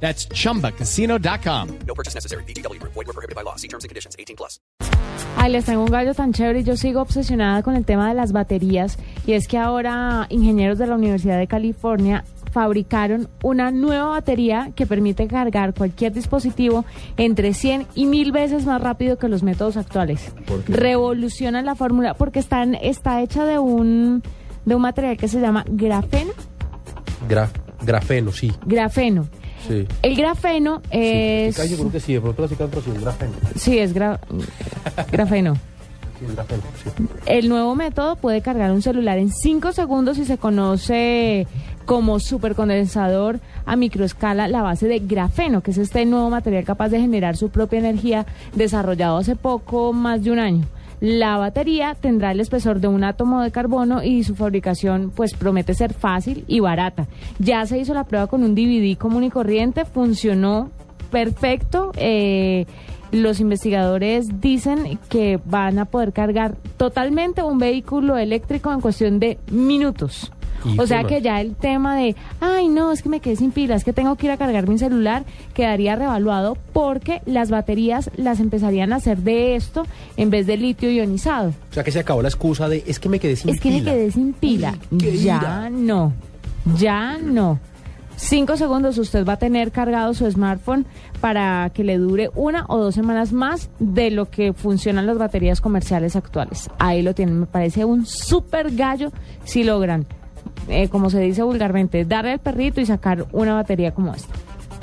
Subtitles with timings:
[0.00, 1.68] That's chumbacasino.com.
[1.86, 2.44] No purchase necessary.
[2.44, 2.80] BGW.
[2.82, 3.56] Void were prohibited by law.
[3.56, 4.14] See terms and conditions.
[4.18, 4.60] 18 plus.
[5.38, 8.14] Ay, les tengo un gallo tan chévere y yo sigo obsesionada con el tema de
[8.14, 14.06] las baterías y es que ahora ingenieros de la Universidad de California fabricaron una nueva
[14.08, 16.86] batería que permite cargar cualquier dispositivo
[17.18, 20.32] entre 100 y 1000 veces más rápido que los métodos actuales.
[20.68, 24.22] Revolucionan la fórmula porque están, está hecha de un,
[24.64, 26.32] de un material que se llama grafeno.
[27.28, 27.50] Gra-
[27.82, 28.52] grafeno, sí.
[28.64, 29.28] Grafeno.
[29.68, 29.86] Sí.
[30.02, 31.56] El grafeno es...
[31.70, 33.32] Yo creo que sí, de pronto la cicatriz sí es grafeno.
[33.56, 34.18] Sí, es gra-
[35.12, 35.54] grafeno.
[36.18, 36.90] Sí, es grafeno, sí.
[37.26, 41.46] El nuevo método puede cargar un celular en 5 segundos y se conoce
[41.84, 47.00] como supercondensador a microescala la base de grafeno, que es este nuevo material capaz de
[47.00, 50.64] generar su propia energía desarrollado hace poco más de un año.
[51.00, 55.74] La batería tendrá el espesor de un átomo de carbono y su fabricación pues promete
[55.74, 57.06] ser fácil y barata.
[57.38, 60.70] Ya se hizo la prueba con un DVD común y corriente, funcionó
[61.10, 61.92] perfecto.
[61.96, 62.66] eh,
[63.12, 69.38] los investigadores dicen que van a poder cargar totalmente un vehículo eléctrico en cuestión de
[69.50, 70.32] minutos.
[70.78, 73.84] O sea que ya el tema de, ay no, es que me quedé sin pilas,
[73.84, 78.92] que tengo que ir a cargar mi celular, quedaría revaluado porque las baterías las empezarían
[78.92, 81.52] a hacer de esto en vez de litio ionizado.
[81.70, 83.70] O sea que se acabó la excusa de es que me quedé sin Es que
[83.70, 83.92] me pila.
[83.92, 84.74] quedé sin pila.
[84.90, 85.70] Ya ira.
[85.70, 86.12] no.
[86.78, 87.58] Ya no.
[88.18, 90.86] Cinco segundos usted va a tener cargado su smartphone
[91.20, 95.60] para que le dure una o dos semanas más de lo que funcionan las baterías
[95.60, 96.70] comerciales actuales.
[96.78, 97.40] Ahí lo tienen.
[97.40, 99.12] Me parece un super gallo
[99.44, 100.06] si logran,
[100.68, 104.32] eh, como se dice vulgarmente, darle al perrito y sacar una batería como esta.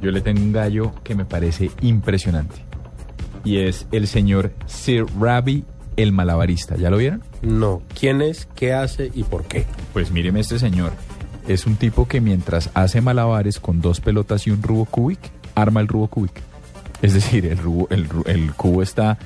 [0.00, 2.56] Yo le tengo un gallo que me parece impresionante.
[3.44, 5.64] Y es el señor Sir Ravi
[5.96, 6.76] el malabarista.
[6.76, 7.22] ¿Ya lo vieron?
[7.42, 7.82] No.
[7.98, 8.46] ¿Quién es?
[8.54, 9.64] ¿Qué hace y por qué?
[9.92, 10.92] Pues míreme este señor.
[11.46, 15.18] Es un tipo que mientras hace malabares con dos pelotas y un rubo cubic,
[15.54, 16.32] arma el rubo cubic.
[17.02, 17.86] Es decir, el, rubo-
[18.26, 19.18] el, cubo está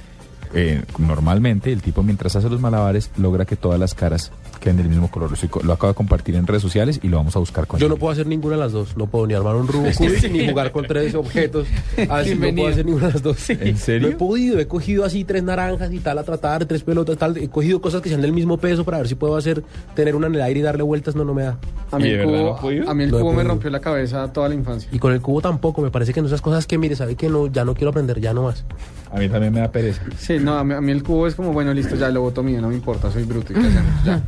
[0.53, 4.89] eh, normalmente, el tipo mientras hace los malabares logra que todas las caras queden del
[4.89, 5.31] mismo color.
[5.65, 7.91] Lo, acabo de compartir en redes sociales y lo vamos a buscar con Yo él.
[7.91, 8.97] no puedo hacer ninguna de las dos.
[8.97, 11.67] No puedo ni armar un Rubik Cube, ni jugar con tres objetos.
[12.09, 13.51] Así no puedo hacer ninguna de las dos.
[13.51, 14.09] ¿En serio?
[14.09, 14.59] No he podido.
[14.59, 17.37] He cogido así tres naranjas y tal a tratar, tres pelotas, tal.
[17.39, 19.63] He cogido cosas que sean del mismo peso para ver si puedo hacer,
[19.95, 21.15] tener una en el aire y darle vueltas.
[21.15, 21.59] No, no me da.
[21.91, 22.91] A mí ¿Y de el verdad no cubo, podido?
[22.91, 24.89] a mí el No cubo me rompió la cabeza toda la infancia.
[24.93, 25.81] Y con el cubo tampoco.
[25.83, 28.21] Me parece que en esas cosas que, mire, sabe que no, ya no quiero aprender,
[28.21, 28.65] ya no más.
[29.11, 30.03] A mí también me da pereza.
[30.19, 32.43] Sí, no, a mí, a mí el cubo es como, bueno, listo, ya lo voto
[32.43, 33.53] mío, no me importa, soy bruto.
[33.55, 33.57] ¿y?
[34.05, 34.21] Ya.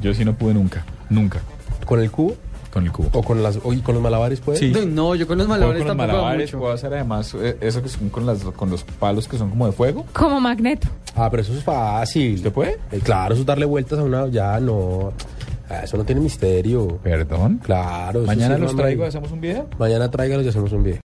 [0.00, 1.40] Yo sí no pude nunca, nunca
[1.86, 2.34] ¿Con el cubo?
[2.72, 3.10] con el cubo.
[3.12, 4.58] ¿O con, las, o, y con los malabares, pues?
[4.58, 4.72] Sí.
[4.72, 6.58] No, No, yo con los Puedo malabares con los tampoco hago malabares, mucho.
[6.58, 9.66] puedo hacer además eh, eso que son con, las, con los palos que son como
[9.66, 10.06] de fuego.
[10.14, 10.88] Como magneto.
[11.14, 12.36] Ah, pero eso es fácil.
[12.36, 12.78] ¿Usted puede?
[12.90, 14.26] Eh, claro, eso es darle vueltas a una.
[14.28, 15.12] Ya no.
[15.68, 16.98] Ah, Eso no tiene misterio.
[17.02, 17.60] Perdón.
[17.62, 18.22] Claro.
[18.22, 19.68] Mañana sí, los traigo, hacemos un video.
[19.78, 21.00] Mañana tráigalos y hacemos un video.